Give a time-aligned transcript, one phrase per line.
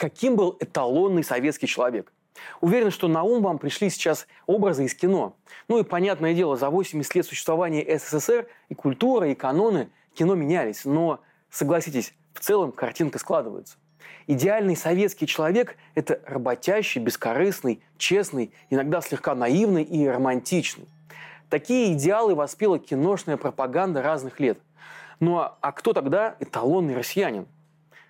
[0.00, 2.10] каким был эталонный советский человек.
[2.62, 5.36] Уверен, что на ум вам пришли сейчас образы из кино.
[5.68, 10.86] Ну и, понятное дело, за 80 лет существования СССР и культура, и каноны кино менялись.
[10.86, 13.76] Но, согласитесь, в целом картинка складывается.
[14.26, 20.88] Идеальный советский человек– это работящий, бескорыстный, честный, иногда слегка наивный и романтичный.
[21.50, 24.58] Такие идеалы воспела киношная пропаганда разных лет.
[25.18, 27.46] Ну а, а кто тогда эталонный россиянин?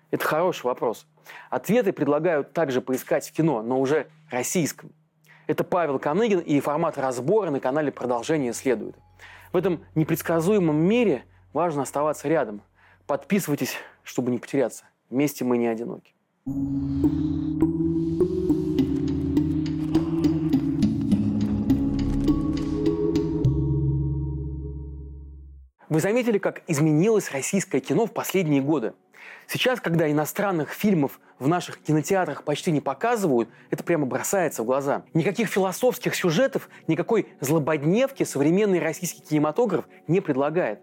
[0.09, 1.05] Это хороший вопрос.
[1.49, 4.91] Ответы предлагают также поискать в кино, но уже российском.
[5.47, 8.95] Это Павел Коныгин и формат разбора на канале «Продолжение следует».
[9.51, 12.61] В этом непредсказуемом мире важно оставаться рядом.
[13.05, 14.85] Подписывайтесь, чтобы не потеряться.
[15.09, 16.13] Вместе мы не одиноки.
[25.89, 28.93] Вы заметили, как изменилось российское кино в последние годы?
[29.53, 35.03] Сейчас, когда иностранных фильмов в наших кинотеатрах почти не показывают, это прямо бросается в глаза.
[35.13, 40.79] Никаких философских сюжетов, никакой злободневки современный российский кинематограф не предлагает.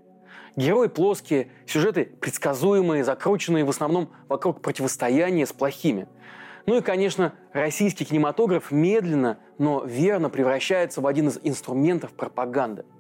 [0.55, 6.07] Герои плоские, сюжеты предсказуемые, закрученные в основном вокруг противостояния с плохими.
[6.67, 12.85] Ну и, конечно, российский кинематограф медленно, но верно превращается в один из инструментов пропаганды–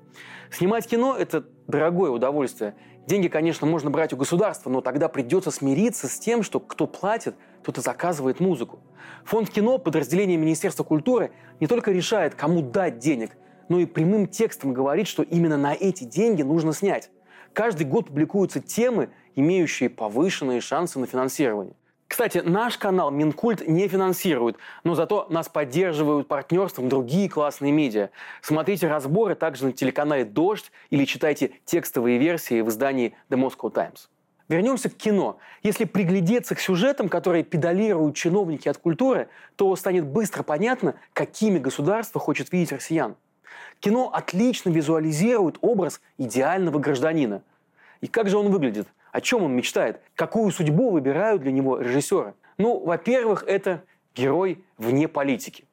[0.51, 2.75] Снимать кино– это дорогое удовольствие.
[3.09, 7.37] Деньги, конечно, можно брать у государства, но тогда придется смириться с тем, что кто платит,
[7.65, 8.81] тот и заказывает музыку.
[9.25, 13.31] Фонд кино, подразделение Министерства культуры, не только решает, кому дать денег,
[13.71, 17.11] но и прямым текстом говорит, что именно на эти деньги нужно снять.
[17.55, 21.77] Каждый год публикуются темы, имеющие повышенные шансы на финансирование.
[22.09, 28.09] Кстати, наш канал Минкульт не финансирует, но зато нас поддерживают партнерством другие классные медиа.
[28.41, 34.09] Смотрите разборы также на телеканале «Дождь» или читайте текстовые версии в издании The Moscow Times.
[34.49, 35.39] Вернемся к кино.
[35.63, 42.19] Если приглядеться к сюжетам, которые педалируют чиновники от культуры, то станет быстро понятно, какими государство
[42.19, 43.17] хочет видеть россиян.
[43.81, 47.43] Кино отлично визуализирует образ идеального гражданина.
[48.01, 48.89] И как же он выглядит?
[49.13, 50.01] О чем он мечтает?
[50.15, 52.35] Какую судьбу выбирают для него режиссеры?
[52.57, 55.68] Ну, во-первых, это герой вне политики.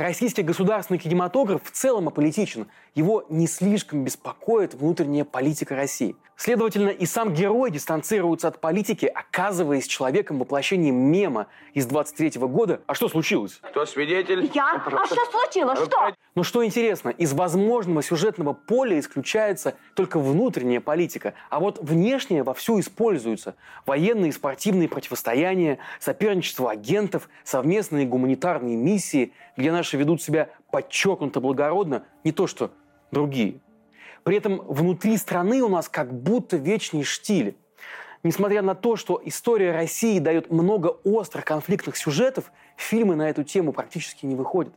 [0.00, 2.68] Российский государственный кинематограф в целом аполитичен.
[2.94, 6.16] Его не слишком беспокоит внутренняя политика России.
[6.36, 12.80] Следовательно, и сам герой дистанцируется от политики, оказываясь человеком воплощением мема из 23 -го года.
[12.86, 13.60] А что случилось?
[13.60, 14.50] Кто свидетель?
[14.54, 14.82] Я?
[14.86, 15.80] А что случилось?
[15.80, 16.14] Что?
[16.34, 22.80] Но что интересно, из возможного сюжетного поля исключается только внутренняя политика, а вот внешняя вовсю
[22.80, 23.54] используется.
[23.84, 32.04] Военные и спортивные противостояния, соперничество агентов, совместные гуманитарные миссии, где наши ведут себя подчеркнуто благородно,
[32.24, 32.72] не то что
[33.12, 33.60] другие.
[34.24, 37.56] При этом внутри страны у нас как будто вечный штиль.
[38.22, 43.72] Несмотря на то, что история России дает много острых конфликтных сюжетов, фильмы на эту тему
[43.72, 44.74] практически не выходят.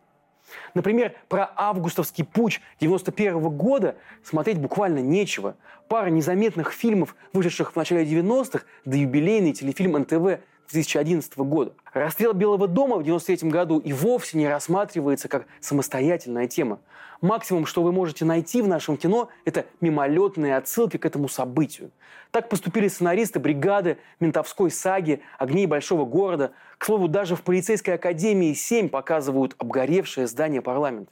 [0.73, 5.55] Например, про августовский путь 91 года смотреть буквально нечего.
[5.87, 10.41] Пара незаметных фильмов, вышедших в начале 90-х, да юбилейный телефильм НТВ
[10.73, 11.73] 2011 года.
[11.93, 16.79] Расстрел Белого дома в 1993 году и вовсе не рассматривается как самостоятельная тема.
[17.21, 21.91] Максимум, что вы можете найти в нашем кино, это мимолетные отсылки к этому событию.
[22.31, 26.51] Так поступили сценаристы бригады, ментовской саги, огней большого города.
[26.77, 31.11] К слову, даже в полицейской академии 7 показывают обгоревшее здание парламента.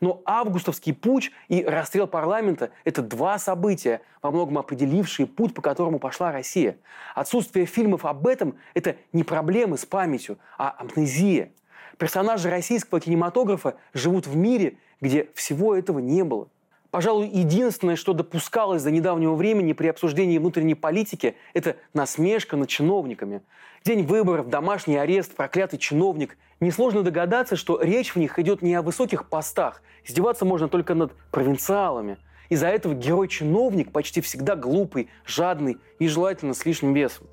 [0.00, 5.98] Но августовский путь и расстрел парламента– это два события, во многом определившие путь, по которому
[5.98, 6.76] пошла Россия.
[7.14, 11.50] Отсутствие фильмов об этом– это не проблемы с памятью, а амнезия.
[11.98, 16.48] Персонажи российского кинематографа живут в мире, где всего этого не было.
[16.94, 23.42] Пожалуй, единственное, что допускалось до недавнего времени при обсуждении внутренней политики, это насмешка над чиновниками.
[23.84, 26.38] День выборов, домашний арест, проклятый чиновник.
[26.60, 29.82] Несложно догадаться, что речь в них идет не о высоких постах.
[30.04, 32.16] Издеваться можно только над провинциалами.
[32.48, 37.26] Из-за этого герой-чиновник почти всегда глупый, жадный и желательно с лишним весом.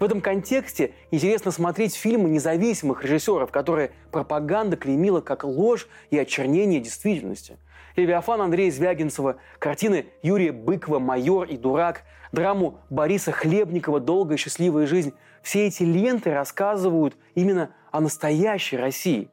[0.00, 6.80] В этом контексте интересно смотреть фильмы независимых режиссеров, которые пропаганда клеймила как ложь и очернение
[6.80, 7.58] действительности–
[7.96, 15.14] Левиафан Андрея Звягинцева, картины Юрия Быкова «Майор и дурак», драму Бориса Хлебникова «Долгая счастливая жизнь».
[15.42, 19.30] Все эти ленты рассказывают именно о настоящей России.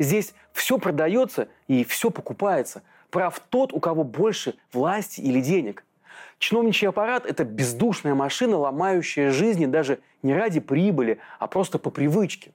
[0.00, 2.82] Здесь все продается и все покупается.
[3.10, 5.84] Прав тот, у кого больше власти или денег.
[6.38, 12.52] Чиновничий аппарат– это бездушная машина, ломающая жизни даже не ради прибыли, а просто по привычке.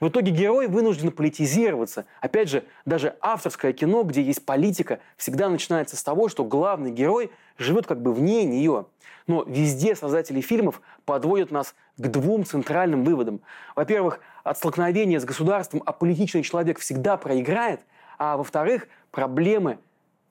[0.00, 2.06] В итоге герой вынужден политизироваться.
[2.20, 7.30] Опять же, даже авторское кино, где есть политика, всегда начинается с того, что главный герой
[7.58, 8.86] живет как бы вне нее.
[9.26, 13.40] Но везде создатели фильмов подводят нас к двум центральным выводам.
[13.74, 17.80] Во-первых, от столкновения с государством аполитичный человек всегда проиграет,
[18.18, 19.78] а во-вторых, проблемы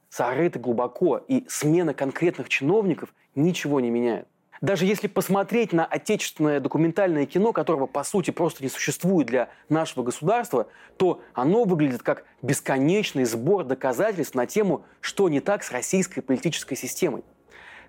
[0.10, 4.28] зарыты глубоко, и смена конкретных чиновников ничего не меняет.
[4.62, 10.04] Даже если посмотреть на отечественное документальное кино, которого по сути просто не существует для нашего
[10.04, 10.68] государства,
[10.98, 16.76] то оно выглядит как бесконечный сбор доказательств на тему, что не так с российской политической
[16.76, 17.24] системой.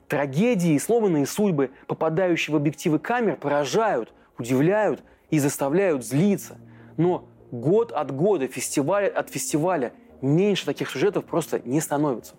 [0.08, 6.58] Трагедии и сломанные судьбы, попадающие в объективы камер, поражают, удивляют и заставляют злиться.
[6.96, 12.34] Но год от года, фестиваль от фестиваля меньше таких сюжетов просто не становится.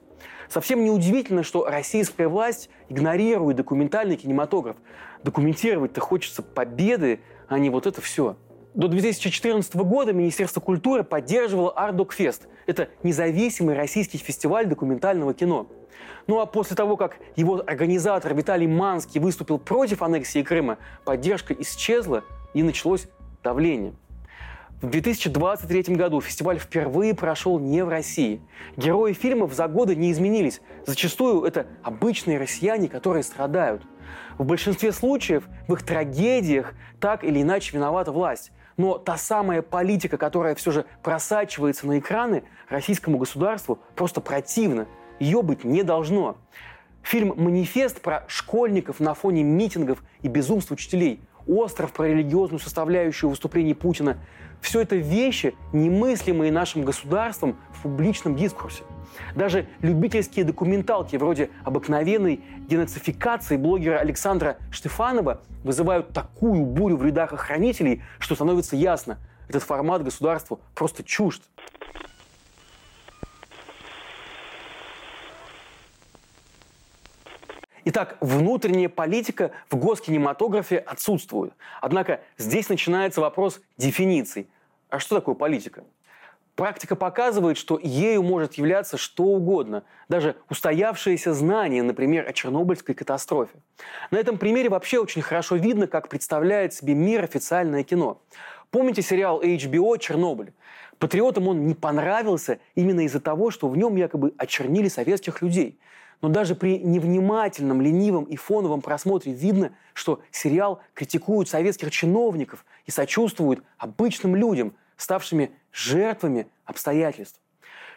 [0.49, 4.77] Совсем неудивительно, что российская власть игнорирует документальный кинематограф.
[5.23, 8.37] Документировать-то хочется победы, а не вот это все.
[8.73, 12.47] До 2014 года Министерство культуры поддерживало Ардокфест.
[12.67, 15.67] Это независимый российский фестиваль документального кино.
[16.27, 22.23] Ну а после того, как его организатор Виталий Манский выступил против аннексии Крыма, поддержка исчезла
[22.53, 23.07] и началось
[23.43, 23.95] давление.
[24.79, 28.41] В 2023 году фестиваль впервые прошел не в России.
[28.75, 30.61] Герои фильмов за годы не изменились.
[30.85, 33.81] Зачастую это обычные россияне, которые страдают.
[34.37, 38.51] В большинстве случаев в их трагедиях так или иначе виновата власть.
[38.77, 44.87] Но та самая политика, которая все же просачивается на экраны, российскому государству просто противна.
[45.19, 46.37] Ее быть не должно.
[47.01, 53.73] Фильм «Манифест» про школьников на фоне митингов и безумств учителей, остров про религиозную составляющую выступлений
[53.73, 54.17] Путина–
[54.61, 58.83] все это вещи, немыслимые нашим государством в публичном дискурсе.
[59.35, 68.03] Даже любительские документалки вроде обыкновенной денацификации блогера Александра Штефанова вызывают такую бурю в рядах охранителей,
[68.19, 69.17] что становится ясно,
[69.47, 71.41] этот формат государству просто чужд.
[77.89, 81.53] Итак, внутренняя политика в госкинематографе отсутствует.
[81.79, 84.49] Однако здесь начинается вопрос дефиниций.
[84.89, 85.85] А что такое политика?
[86.55, 93.55] Практика показывает, что ею может являться что угодно, даже устоявшееся знание, например, о Чернобыльской катастрофе.
[94.11, 98.21] На этом примере вообще очень хорошо видно, как представляет себе мир официальное кино.
[98.69, 100.51] Помните сериал HBO «Чернобыль»?
[100.99, 105.79] Патриотам он не понравился именно из-за того, что в нем якобы очернили советских людей–
[106.21, 112.91] но даже при невнимательном, ленивом и фоновом просмотре видно, что сериал критикует советских чиновников и
[112.91, 117.39] сочувствует обычным людям, ставшими жертвами обстоятельств.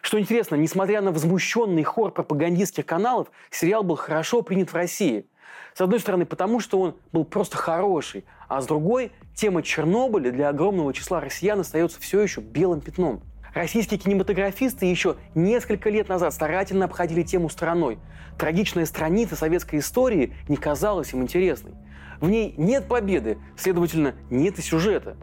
[0.02, 5.26] Что интересно, несмотря на возмущенный хор пропагандистских каналов, сериал был хорошо принят в России.
[5.74, 10.48] С одной стороны, потому что он был просто хороший, а с другой, тема Чернобыля для
[10.48, 13.22] огромного числа россиян остается все еще белым пятном–
[13.54, 17.98] Российские кинематографисты еще несколько лет назад старательно обходили тему стороной.
[18.38, 21.72] Трагичная страница советской истории не казалась им интересной.
[22.20, 25.16] В ней нет победы, следовательно, нет и сюжета.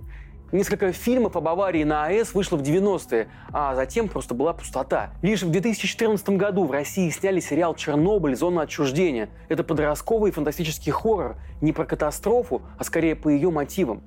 [0.52, 5.12] Несколько фильмов об аварии на АЭС вышло в 90-е, а затем просто была пустота.
[5.22, 8.36] Лишь в 2014 году в России сняли сериал «Чернобыль.
[8.36, 9.30] Зона отчуждения».
[9.50, 14.04] Это подростковый фантастический хоррор не про катастрофу, а скорее по ее мотивам.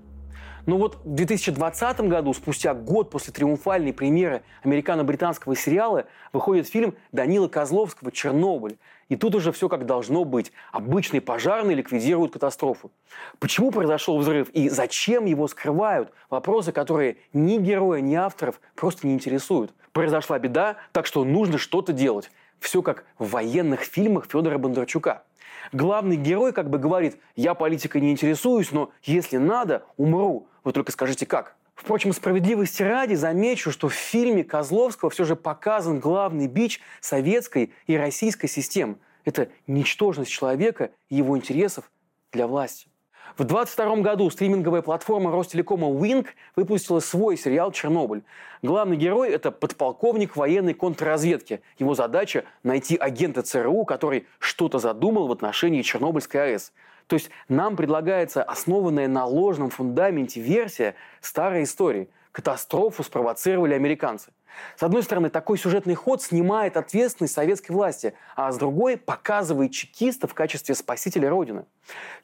[0.66, 7.48] Но вот в 2020 году, спустя год после триумфальной премьеры американо-британского сериала, выходит фильм Данила
[7.48, 8.78] Козловского «Чернобыль».
[9.08, 10.52] И тут уже все как должно быть.
[10.70, 12.92] Обычные пожарные ликвидируют катастрофу.
[13.40, 16.12] Почему произошел взрыв и зачем его скрывают?
[16.30, 19.74] Вопросы, которые ни героя, ни авторов просто не интересуют.
[19.92, 22.30] Произошла беда, так что нужно что-то делать.
[22.60, 25.24] Все как в военных фильмах Федора Бондарчука.
[25.72, 30.48] Главный герой как бы говорит, я политикой не интересуюсь, но если надо, умру.
[30.64, 31.56] Вы только скажите, как?
[31.74, 37.96] Впрочем, справедливости ради замечу, что в фильме Козловского все же показан главный бич советской и
[37.96, 38.98] российской систем.
[39.24, 41.90] Это ничтожность человека и его интересов
[42.32, 42.89] для власти.
[43.36, 48.22] В 22 году стриминговая платформа Ростелекома Wink выпустила свой сериал «Чернобыль».
[48.62, 51.62] Главный герой– это подполковник военной контрразведки.
[51.78, 56.72] Его задача– найти агента ЦРУ, который что-то задумал в отношении Чернобыльской АЭС.
[57.06, 62.08] То есть нам предлагается основанная на ложном фундаменте версия старой истории.
[62.32, 64.30] Катастрофу спровоцировали американцы.
[64.76, 70.26] С одной стороны, такой сюжетный ход снимает ответственность советской власти, а с другой показывает чекиста
[70.26, 71.64] в качестве спасителя Родины.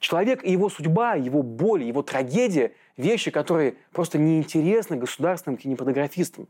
[0.00, 6.48] Человек и его судьба, его боль, его трагедия– вещи, которые просто неинтересны государственным кинематографистам.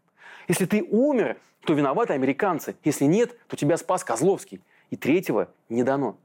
[0.48, 2.76] Если ты умер, то виноваты американцы.
[2.84, 4.60] Если нет, то тебя спас Козловский.
[4.90, 6.16] И третьего не дано.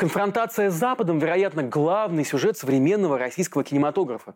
[0.00, 4.34] Конфронтация с Западом, вероятно, главный сюжет современного российского кинематографа.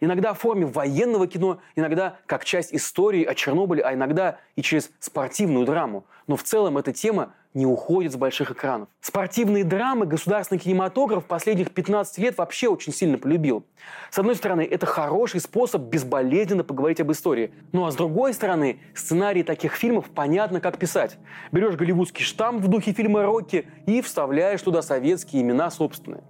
[0.00, 4.90] Иногда в форме военного кино, иногда как часть истории о Чернобыле, а иногда и через
[5.00, 6.06] спортивную драму.
[6.28, 8.88] Но в целом эта тема не уходит с больших экранов.
[9.00, 13.64] Спортивные драмы государственный кинематограф последних 15 лет вообще очень сильно полюбил.
[14.10, 17.52] С одной стороны, это хороший способ безболезненно поговорить об истории.
[17.72, 21.18] Ну а с другой стороны, сценарии таких фильмов понятно, как писать.
[21.50, 26.22] Берешь голливудский штамп в духе фильма «Рокки» и вставляешь туда советские имена собственные.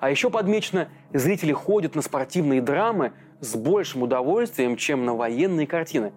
[0.00, 6.12] А еще подмечено, зрители ходят на спортивные драмы с большим удовольствием, чем на военные картины.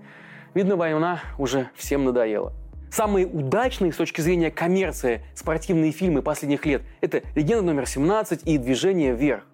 [0.53, 2.53] Видно, война уже всем надоела.
[2.93, 8.59] Самые удачные с точки зрения коммерции спортивные фильмы последних лет– это «Легенда номер 17» и
[8.59, 9.45] «Движение вверх».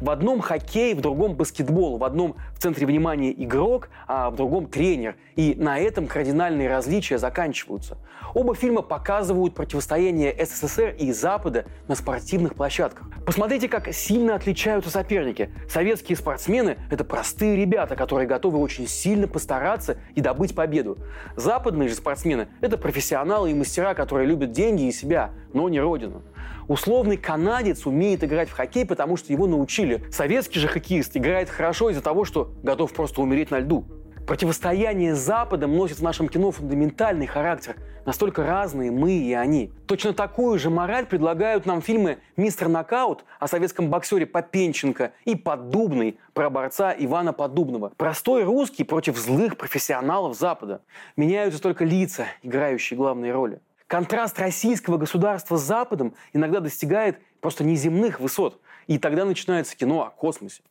[0.00, 4.66] В одном хоккей, в другом баскетбол, в одном в центре внимания игрок, а в другом
[4.66, 5.16] тренер.
[5.36, 7.98] И на этом кардинальные различия заканчиваются.
[8.34, 13.08] Оба фильма показывают противостояние СССР и Запада на спортивных площадках.
[13.24, 15.50] Посмотрите, как сильно отличаются соперники.
[15.70, 20.98] Советские спортсмены– это простые ребята, которые готовы очень сильно постараться и добыть победу.
[21.36, 26.22] Западные же спортсмены– это профессионалы и мастера, которые любят деньги и себя, но не родину.
[26.68, 30.02] Условный канадец умеет играть в хоккей, потому что его научили.
[30.10, 33.84] Советский же хоккеист играет хорошо из-за того, что готов просто умереть на льду.
[34.26, 37.76] Противостояние с Западом носит в нашем кино фундаментальный характер.
[38.04, 39.72] Настолько разные мы и они.
[39.86, 46.18] Точно такую же мораль предлагают нам фильмы «Мистер Нокаут» о советском боксере Попенченко и «Поддубный»
[46.34, 47.92] про борца Ивана Поддубного.
[47.96, 50.82] Простой русский против злых профессионалов Запада.
[51.16, 53.60] Меняются только лица, играющие главные роли.
[53.86, 58.60] Контраст российского государства с Западом иногда достигает просто неземных высот.
[58.88, 60.62] И тогда начинается кино о космосе.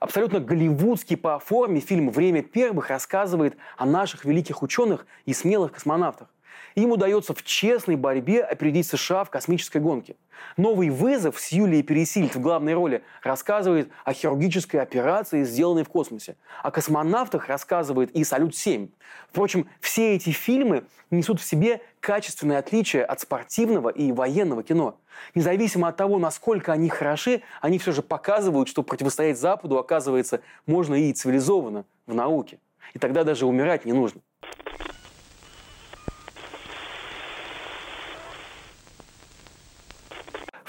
[0.00, 6.28] Абсолютно голливудский по форме фильм «Время первых» рассказывает о наших великих ученых и смелых космонавтах.
[6.74, 10.16] Им удается в честной борьбе опередить США в космической гонке.
[10.56, 16.36] Новый вызов с Юлией Пересильд в главной роли рассказывает о хирургической операции, сделанной в космосе.
[16.62, 18.90] О космонавтах рассказывает и «Салют-7».
[19.28, 24.98] Впрочем, все эти фильмы несут в себе качественное отличие от спортивного и военного кино.
[25.34, 30.94] Независимо от того, насколько они хороши, они все же показывают, что противостоять Западу, оказывается, можно
[30.94, 32.58] и цивилизованно в науке.
[32.94, 34.20] И тогда даже умирать не нужно.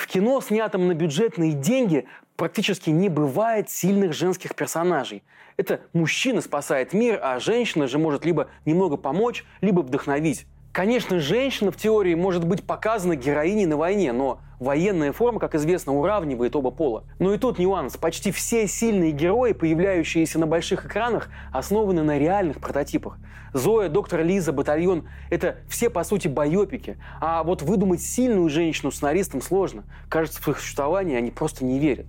[0.10, 5.24] Кино, снятом на бюджетные деньги, практически не бывает сильных женских персонажей.
[5.56, 10.46] Это мужчина спасает мир, а женщина же может либо немного помочь, либо вдохновить.
[10.80, 15.94] Конечно, женщина в теории может быть показана героиней на войне, но военная форма, как известно,
[15.94, 17.04] уравнивает оба пола.
[17.20, 17.98] Но и тут нюанс.
[17.98, 23.18] Почти все сильные герои, появляющиеся на больших экранах, основаны на реальных прототипах.
[23.52, 26.98] Зоя, доктор Лиза, батальон– это все, по сути, байопики.
[27.20, 29.84] А вот выдумать сильную женщину сценаристам сложно.
[30.08, 32.06] Кажется, в их существование они просто не верят.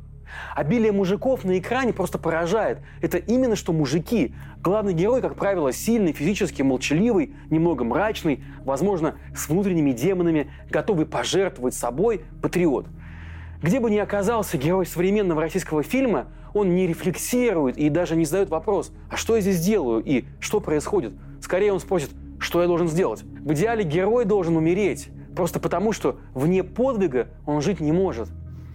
[0.54, 2.78] Обилие мужиков на экране просто поражает.
[3.00, 4.34] Это именно что мужики.
[4.62, 11.74] Главный герой, как правило, сильный, физически молчаливый, немного мрачный, возможно, с внутренними демонами, готовый пожертвовать
[11.74, 12.86] собой, патриот.
[13.62, 18.48] Где бы ни оказался герой современного российского фильма, он не рефлексирует и даже не задает
[18.48, 21.12] вопрос, а что я здесь делаю и что происходит.
[21.40, 23.22] Скорее он спросит, что я должен сделать.
[23.22, 28.28] В идеале герой должен умереть, просто потому что вне подвига он жить не может.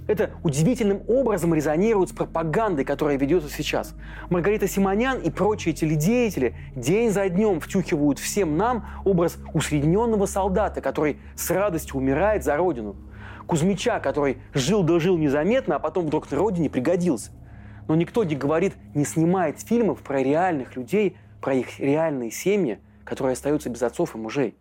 [0.08, 3.96] Это удивительным образом резонирует с пропагандой, которая ведется сейчас.
[4.30, 11.18] Маргарита Симонян и прочие теледеятели день за днем втюхивают всем нам образ усредненного солдата, который
[11.36, 12.96] с радостью умирает за родину.
[13.48, 17.32] Кузьмича, который жил-дожил незаметно, а потом вдруг на родине пригодился.
[17.88, 23.34] Но никто не говорит, не снимает фильмов про реальных людей, про их реальные семьи, которые
[23.34, 24.56] остаются без отцов и мужей.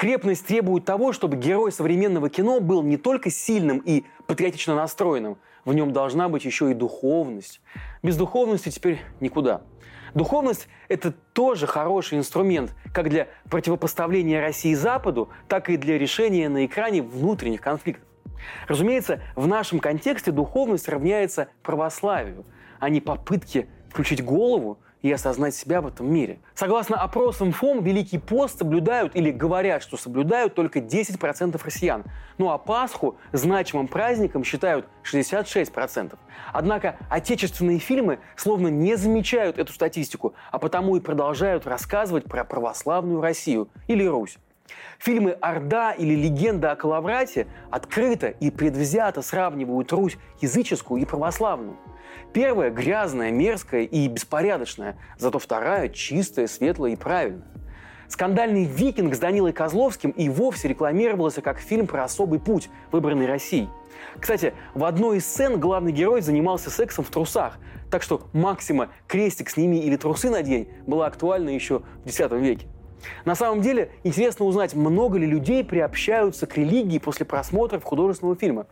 [0.00, 5.74] Скрепность требует того, чтобы герой современного кино был не только сильным и патриотично настроенным, в
[5.74, 7.60] нем должна быть еще и духовность.
[8.02, 9.60] Без духовности теперь никуда.
[10.14, 16.64] Духовность– это тоже хороший инструмент как для противопоставления России Западу, так и для решения на
[16.64, 18.08] экране внутренних конфликтов.
[18.68, 22.46] Разумеется, в нашем контексте духовность равняется православию,
[22.78, 26.38] а не попытке включить голову и осознать себя в этом мире.
[26.54, 32.04] Согласно опросам ФОМ, Великий пост соблюдают или говорят, что соблюдают только 10% россиян.
[32.38, 36.18] Ну а Пасху значимым праздником считают 66%.
[36.52, 43.20] Однако отечественные фильмы словно не замечают эту статистику, а потому и продолжают рассказывать про православную
[43.20, 44.38] Россию или Русь.
[44.98, 51.76] Фильмы «Орда» или «Легенда о Калаврате» открыто и предвзято сравнивают Русь языческую и православную.
[52.32, 57.46] Первая грязная, мерзкая и беспорядочная, зато вторая чистая, светлая и правильная.
[58.08, 63.68] Скандальный «Викинг» с Данилой Козловским и вовсе рекламировался как фильм про особый путь, выбранный Россией.
[64.18, 67.58] Кстати, в одной из сцен главный герой занимался сексом в трусах,
[67.88, 72.66] так что Максима «крестик сними или трусы надень» была актуальна еще в X веке.
[73.24, 78.66] На самом деле, интересно узнать, много ли людей приобщаются к религии после просмотра художественного фильма.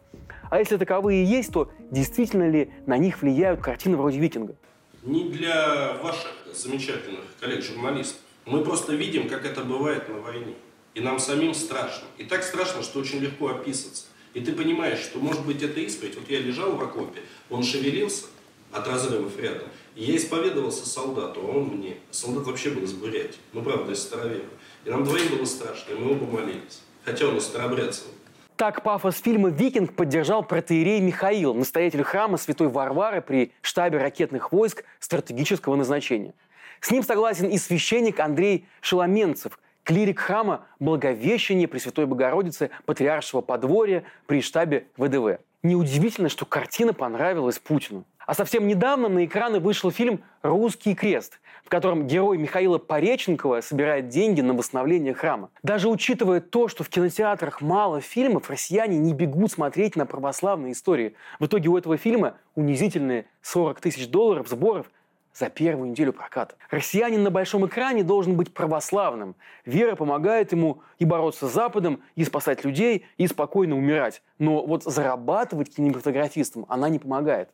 [0.51, 4.55] А если таковые есть, то действительно ли на них влияют картины вроде «Викинга»?
[5.03, 8.21] Не для ваших замечательных коллег-журналистов.
[8.47, 10.55] Мы просто видим, как это бывает на войне.
[10.95, 12.07] И нам самим страшно.
[12.17, 14.07] И так страшно, что очень легко описаться.
[14.35, 16.17] И ты понимаешь, что может быть это исповедь.
[16.17, 18.27] Вот я лежал в окопе, он шевелился
[18.73, 19.69] от разрывов рядом.
[19.95, 21.97] И я исповедовался солдату, а он мне.
[22.11, 23.39] Солдат вообще был из Бурятии.
[23.53, 24.49] Ну, правда, из Староверова.
[24.85, 26.83] И нам двоим было страшно, и мы оба молились.
[27.05, 28.11] Хотя он из Старобрядцева.
[28.59, 34.83] Так пафос фильма «Викинг» поддержал протеерей Михаил, настоятель храма Святой Варвары при штабе ракетных войск
[34.99, 36.35] стратегического назначения.
[36.81, 44.43] С ним согласен и священник Андрей Шеломенцев, клирик храма Благовещения Пресвятой Богородицы Патриаршего подворья при
[44.43, 45.39] штабе ВДВ.
[45.63, 48.07] Неудивительно, что картина понравилась Путину.
[48.27, 54.09] А совсем недавно на экраны вышел фильм «Русский крест», в котором герой Михаила Пореченкова собирает
[54.09, 55.51] деньги на восстановление храма.
[55.63, 61.15] Даже учитывая то, что в кинотеатрах мало фильмов, россияне не бегут смотреть на православные истории.
[61.39, 64.91] В итоге у этого фильма унизительные 40 тысяч долларов сборов
[65.35, 66.55] за первую неделю проката.
[66.71, 69.37] Россиянин на большом экране должен быть православным.
[69.67, 74.23] Вера помогает ему и бороться с Западом, и спасать людей, и спокойно умирать.
[74.39, 77.51] Но вот зарабатывать кинематографистам она не помогает.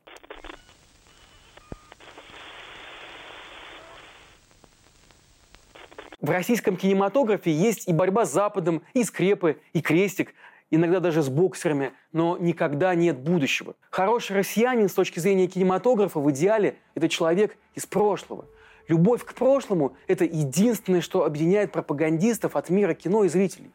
[6.24, 10.32] В российском кинематографе есть и борьба с Западом, и скрепы, и крестик,
[10.70, 13.74] иногда даже с боксерами, но никогда нет будущего.
[13.90, 18.46] Хороший россиянин с точки зрения кинематографа в идеале– это человек из прошлого.
[18.88, 23.70] Любовь к прошлому– это единственное, что объединяет пропагандистов от мира кино и зрителей.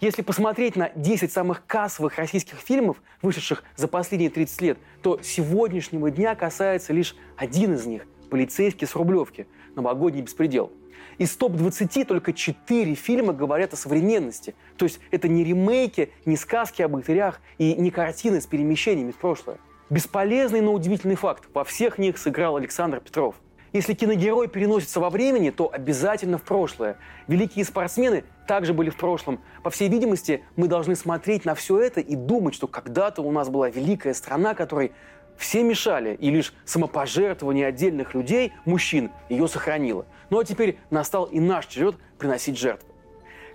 [0.00, 6.10] Если посмотреть на 10 самых кассовых российских фильмов, вышедших за последние 30 лет, то сегодняшнего
[6.10, 10.72] дня касается лишь один из них– «Полицейский с Рублевки»– «Новогодний беспредел».
[11.18, 14.54] Из топ-20 только 4 фильма говорят о современности.
[14.76, 19.16] То есть это не ремейки, не сказки о богатырях и не картины с перемещениями в
[19.16, 19.58] прошлое.
[19.88, 21.44] Бесполезный, но удивительный факт.
[21.54, 23.36] Во всех них сыграл Александр Петров.
[23.72, 26.96] Если киногерой переносится во времени, то обязательно в прошлое.
[27.28, 29.40] Великие спортсмены также были в прошлом.
[29.62, 33.48] По всей видимости, мы должны смотреть на все это и думать, что когда-то у нас
[33.48, 34.92] была великая страна, которой
[35.36, 40.06] все мешали, и лишь самопожертвование отдельных людей, мужчин, ее сохранило.
[40.30, 42.88] Ну а теперь настал и наш черед приносить жертвы.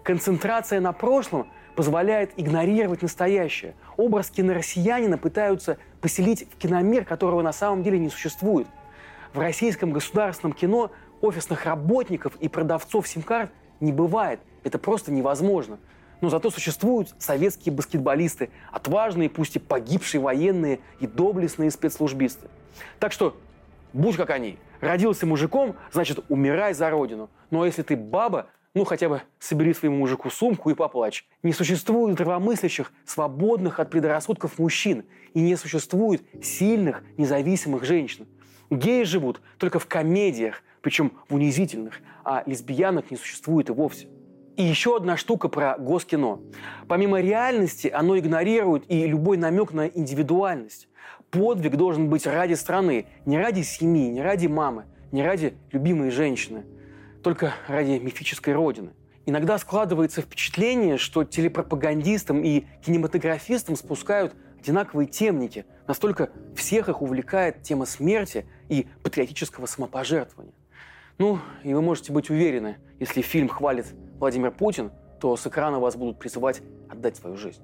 [0.03, 3.75] Концентрация на прошлом позволяет игнорировать настоящее.
[3.97, 8.67] Образ кинороссиянина пытаются поселить в киномир, которого на самом деле не существует.
[9.33, 10.91] В российском государственном кино
[11.21, 14.39] офисных работников и продавцов сим-карт не бывает.
[14.63, 15.79] Это просто невозможно
[16.21, 22.47] но зато существуют советские баскетболисты, отважные, пусть и погибшие военные и доблестные спецслужбисты.
[22.99, 23.35] Так что
[23.93, 24.57] будь как они.
[24.79, 27.29] Родился мужиком, значит, умирай за родину.
[27.51, 31.27] Ну а если ты баба, ну хотя бы собери своему мужику сумку и поплачь.
[31.43, 35.03] Не существует здравомыслящих, свободных от предрассудков мужчин.
[35.33, 38.27] И не существует сильных, независимых женщин.
[38.69, 44.07] Геи живут только в комедиях, причем в унизительных, а лесбиянок не существует и вовсе.
[44.61, 46.39] И еще одна штука про госкино.
[46.87, 50.87] Помимо реальности, оно игнорирует и любой намек на индивидуальность.
[51.31, 56.63] Подвиг должен быть ради страны, не ради семьи, не ради мамы, не ради любимой женщины,
[57.23, 58.91] только ради мифической родины.
[59.25, 65.65] Иногда складывается впечатление, что телепропагандистам и кинематографистам спускают одинаковые темники.
[65.87, 70.53] Настолько всех их увлекает тема смерти и патриотического самопожертвования.
[71.17, 73.87] Ну, и вы можете быть уверены, если фильм хвалит
[74.21, 77.63] Владимир Путин, то с экрана вас будут призывать отдать свою жизнь.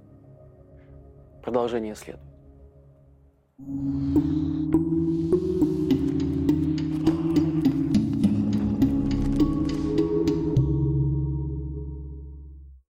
[1.43, 2.26] Продолжение следует.